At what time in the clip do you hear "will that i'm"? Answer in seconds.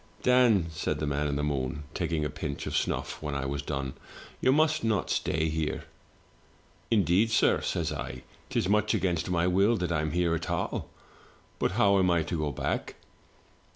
9.45-10.09